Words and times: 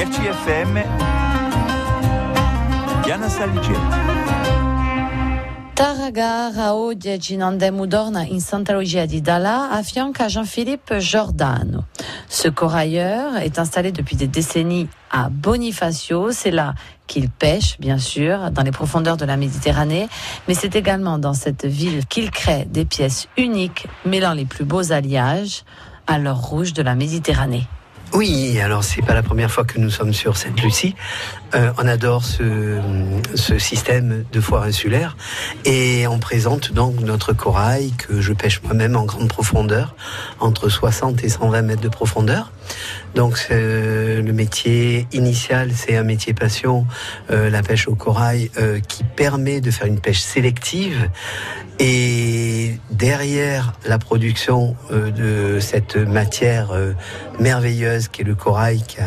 RCFM 0.00 0.82
Diana 3.04 3.28
Saligeti. 3.28 3.80
Tarragara 5.74 6.74
oggi 6.74 7.20
ci 7.20 7.34
andiamo 7.38 7.84
dorna 7.84 8.22
in 8.22 8.40
Santa 8.40 8.72
Lucia 8.72 9.04
di 9.04 9.20
Dalla 9.20 9.78
fianco 9.82 10.22
à 10.22 10.28
Jean-Philippe 10.28 11.00
Giordano. 11.00 11.84
Ce 12.26 12.48
corailleur 12.48 13.36
est 13.42 13.58
installé 13.58 13.92
depuis 13.92 14.16
des 14.16 14.26
décennies 14.26 14.88
à 15.10 15.28
Bonifacio. 15.28 16.32
C'est 16.32 16.50
là 16.50 16.72
qu'il 17.06 17.28
pêche, 17.28 17.76
bien 17.78 17.98
sûr, 17.98 18.50
dans 18.52 18.62
les 18.62 18.72
profondeurs 18.72 19.18
de 19.18 19.26
la 19.26 19.36
Méditerranée, 19.36 20.08
mais 20.48 20.54
c'est 20.54 20.76
également 20.76 21.18
dans 21.18 21.34
cette 21.34 21.66
ville 21.66 22.06
qu'il 22.06 22.30
crée 22.30 22.64
des 22.64 22.86
pièces 22.86 23.28
uniques 23.36 23.86
mêlant 24.06 24.32
les 24.32 24.46
plus 24.46 24.64
beaux 24.64 24.92
alliages 24.92 25.64
à 26.06 26.18
l'or 26.18 26.40
rouge 26.40 26.72
de 26.72 26.80
la 26.80 26.94
Méditerranée. 26.94 27.66
Oui, 28.12 28.58
alors 28.60 28.82
c'est 28.82 29.02
pas 29.02 29.14
la 29.14 29.22
première 29.22 29.52
fois 29.52 29.64
que 29.64 29.78
nous 29.78 29.88
sommes 29.88 30.12
sur 30.12 30.36
cette 30.36 30.60
Lucie. 30.60 30.96
Euh, 31.54 31.70
on 31.78 31.86
adore 31.86 32.24
ce, 32.24 32.80
système 33.58 34.24
de 34.32 34.40
foire 34.40 34.64
insulaire 34.64 35.16
et 35.64 36.06
on 36.08 36.18
présente 36.18 36.72
donc 36.72 37.00
notre 37.00 37.32
corail 37.32 37.92
que 37.92 38.20
je 38.20 38.32
pêche 38.32 38.62
moi-même 38.62 38.96
en 38.96 39.04
grande 39.04 39.28
profondeur, 39.28 39.94
entre 40.40 40.68
60 40.68 41.22
et 41.22 41.28
120 41.28 41.62
mètres 41.62 41.82
de 41.82 41.88
profondeur. 41.88 42.50
Donc 43.14 43.46
le 43.50 44.32
métier 44.32 45.06
initial, 45.12 45.70
c'est 45.74 45.96
un 45.96 46.04
métier 46.04 46.34
passion, 46.34 46.86
euh, 47.30 47.48
la 47.48 47.62
pêche 47.62 47.86
au 47.86 47.94
corail, 47.94 48.50
euh, 48.58 48.80
qui 48.80 49.04
permet 49.04 49.60
de 49.60 49.70
faire 49.70 49.86
une 49.86 50.00
pêche 50.00 50.20
sélective. 50.20 51.08
Et 51.82 52.78
derrière 52.90 53.72
la 53.86 53.98
production 53.98 54.76
euh, 54.92 55.10
de 55.10 55.60
cette 55.60 55.96
matière 55.96 56.72
euh, 56.72 56.92
qui 58.08 58.22
est 58.22 58.24
le 58.24 58.34
corail, 58.34 58.82
qui 58.86 59.00
a 59.00 59.04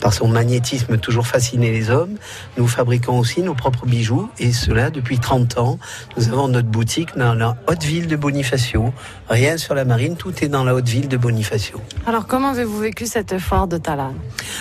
par 0.00 0.12
son 0.12 0.28
magnétisme 0.28 0.98
toujours 0.98 1.26
fasciné 1.26 1.70
les 1.72 1.90
hommes, 1.90 2.16
nous 2.56 2.68
fabriquons 2.68 3.18
aussi 3.18 3.42
nos 3.42 3.54
propres 3.54 3.86
bijoux. 3.86 4.28
Et 4.38 4.52
cela 4.52 4.90
depuis 4.90 5.18
30 5.18 5.58
ans. 5.58 5.78
Nous 6.16 6.28
avons 6.28 6.48
notre 6.48 6.68
boutique 6.68 7.16
dans 7.16 7.34
la 7.34 7.56
haute 7.68 7.82
ville 7.82 8.06
de 8.06 8.16
Bonifacio. 8.16 8.92
Rien 9.28 9.56
sur 9.56 9.74
la 9.74 9.84
marine, 9.84 10.16
tout 10.16 10.32
est 10.44 10.48
dans 10.48 10.64
la 10.64 10.74
haute 10.74 10.88
ville 10.88 11.08
de 11.08 11.16
Bonifacio. 11.16 11.80
Alors 12.06 12.26
comment 12.26 12.50
avez-vous 12.50 12.78
vécu 12.78 13.06
cette 13.06 13.38
foire 13.38 13.66
de 13.66 13.78
Talane? 13.78 14.14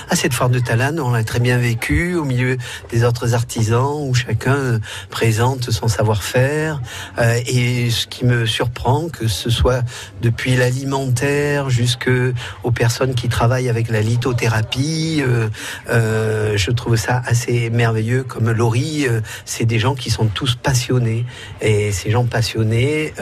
Ah, 0.10 0.16
Cette 0.16 0.34
foire 0.34 0.50
de 0.50 0.60
Talane, 0.60 1.00
on 1.00 1.12
l'a 1.12 1.24
très 1.24 1.40
bien 1.40 1.58
vécue 1.58 2.16
au 2.16 2.24
milieu 2.24 2.58
des 2.92 3.04
autres 3.04 3.34
artisans 3.36 4.08
où 4.08 4.14
chacun 4.14 4.80
présente 5.10 5.70
son 5.72 5.88
savoir-faire. 5.88 6.82
Euh, 7.20 7.40
et 7.46 7.90
ce 7.90 8.08
qui 8.08 8.26
me 8.26 8.46
surprend, 8.46 9.10
que 9.10 9.28
ce 9.28 9.50
soit 9.50 9.84
depuis 10.22 10.56
l'alimentaire 10.56 11.70
jusqu'aux 11.70 12.72
personnes 12.74 13.14
qui 13.16 13.30
travaillent 13.30 13.70
avec 13.70 13.75
la 13.90 14.02
lithothérapie, 14.02 15.22
euh, 15.22 15.50
euh, 15.90 16.58
je 16.58 16.72
trouve 16.72 16.96
ça 16.96 17.22
assez 17.26 17.70
merveilleux. 17.70 18.24
Comme 18.24 18.52
Laurie, 18.52 19.06
euh, 19.08 19.22
c'est 19.46 19.66
des 19.66 19.80
gens 19.80 19.96
qui 19.96 20.10
sont 20.10 20.26
tous 20.26 20.56
passionnés. 20.56 21.26
Et 21.62 21.92
ces 21.92 22.12
gens 22.12 22.26
passionnés 22.26 23.14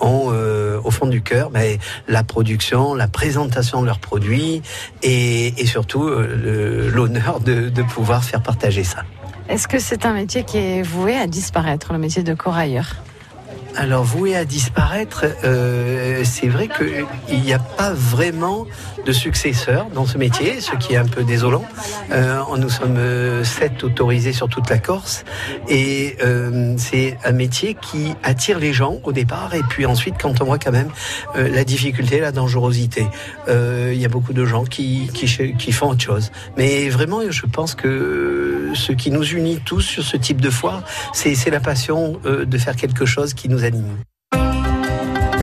ont 0.00 0.32
au 0.84 0.90
fond 0.90 1.06
du 1.06 1.22
cœur 1.22 1.50
ben, 1.50 1.78
la 2.08 2.22
production, 2.22 2.94
la 2.94 3.08
présentation 3.08 3.80
de 3.80 3.86
leurs 3.86 3.98
produits 3.98 4.62
et, 5.02 5.54
surtout 5.66 6.08
l'honneur 6.08 7.40
de 7.40 7.82
pouvoir 7.82 8.24
faire 8.24 8.42
partager 8.42 8.84
ça. 8.84 9.02
Est-ce 9.48 9.68
que 9.68 9.78
c'est 9.78 10.06
un 10.06 10.12
métier 10.12 10.42
qui 10.42 10.58
est 10.58 10.82
voué 10.82 11.16
à 11.16 11.26
disparaître, 11.26 11.92
le 11.92 11.98
métier 11.98 12.22
de 12.22 12.34
corailleur 12.34 12.96
alors 13.76 14.04
voué 14.04 14.34
à 14.34 14.44
disparaître, 14.44 15.24
euh, 15.44 16.22
c'est 16.24 16.48
vrai 16.48 16.68
qu'il 16.68 17.40
n'y 17.40 17.52
a 17.52 17.58
pas 17.58 17.92
vraiment 17.92 18.66
de 19.04 19.12
successeur 19.12 19.86
dans 19.94 20.06
ce 20.06 20.18
métier, 20.18 20.60
ce 20.60 20.74
qui 20.76 20.94
est 20.94 20.96
un 20.96 21.06
peu 21.06 21.22
désolant. 21.22 21.64
Euh, 22.10 22.40
nous 22.58 22.70
sommes 22.70 22.96
euh, 22.96 23.44
sept 23.44 23.84
autorisés 23.84 24.32
sur 24.32 24.48
toute 24.48 24.68
la 24.70 24.78
Corse 24.78 25.24
et 25.68 26.16
euh, 26.24 26.74
c'est 26.78 27.18
un 27.24 27.32
métier 27.32 27.76
qui 27.80 28.14
attire 28.22 28.58
les 28.58 28.72
gens 28.72 28.98
au 29.04 29.12
départ 29.12 29.54
et 29.54 29.62
puis 29.68 29.86
ensuite 29.86 30.16
quand 30.20 30.40
on 30.40 30.44
voit 30.44 30.58
quand 30.58 30.72
même 30.72 30.90
euh, 31.36 31.48
la 31.48 31.64
difficulté, 31.64 32.20
la 32.20 32.32
dangerosité, 32.32 33.06
euh, 33.48 33.92
il 33.94 34.00
y 34.00 34.04
a 34.04 34.08
beaucoup 34.08 34.32
de 34.32 34.44
gens 34.44 34.64
qui, 34.64 35.08
qui, 35.12 35.26
qui 35.56 35.72
font 35.72 35.90
autre 35.90 36.02
chose. 36.02 36.32
Mais 36.56 36.88
vraiment, 36.88 37.20
je 37.28 37.46
pense 37.46 37.74
que 37.74 38.55
ce 38.76 38.92
qui 38.92 39.10
nous 39.10 39.24
unit 39.24 39.60
tous 39.64 39.80
sur 39.80 40.04
ce 40.04 40.16
type 40.16 40.40
de 40.40 40.50
foire, 40.50 40.82
c'est 41.12 41.50
la 41.50 41.60
passion 41.60 42.20
de 42.24 42.58
faire 42.58 42.76
quelque 42.76 43.06
chose 43.06 43.34
qui 43.34 43.48
nous 43.48 43.64
anime. 43.64 43.98